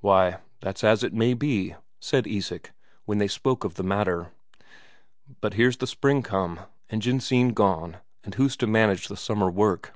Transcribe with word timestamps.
"Why, 0.00 0.38
that's 0.60 0.84
as 0.84 1.02
it 1.02 1.12
may 1.12 1.34
be," 1.34 1.74
said 1.98 2.28
Isak, 2.28 2.70
when 3.06 3.18
they 3.18 3.26
spoke 3.26 3.64
of 3.64 3.74
the 3.74 3.82
matter. 3.82 4.30
"But 5.40 5.54
here's 5.54 5.78
the 5.78 5.88
spring 5.88 6.22
come, 6.22 6.60
and 6.88 7.02
Jensine 7.02 7.52
gone, 7.54 7.96
and 8.22 8.36
who's 8.36 8.56
to 8.58 8.68
manage 8.68 9.08
the 9.08 9.16
summer 9.16 9.50
work?" 9.50 9.92